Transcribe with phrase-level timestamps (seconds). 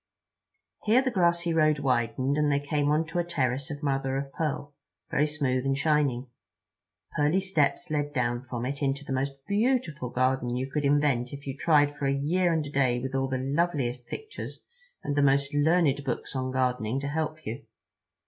[0.85, 4.73] Here the grassy road widened, and they came onto a terrace of mother of pearl,
[5.11, 6.25] very smooth and shining.
[7.15, 11.45] Pearly steps led down from it into the most beautiful garden you could invent if
[11.45, 14.61] you tried for a year and a day with all the loveliest pictures
[15.03, 17.63] and the most learned books on gardening to help you.